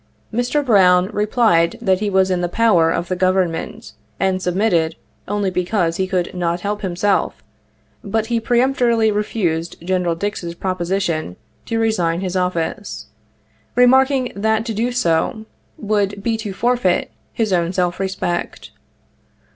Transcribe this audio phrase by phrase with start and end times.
[0.33, 0.65] Mr.
[0.65, 4.95] Brown replied that he was in the power of the Government and submitted
[5.27, 7.43] only because he could not help himself,
[8.03, 10.11] but he peremptorily refused Gen.
[10.17, 11.35] Dix's proposition
[11.67, 13.09] to resign his office,
[13.75, 15.45] remarking that to do so
[15.77, 18.71] would be to forfeit his 84 own self respect.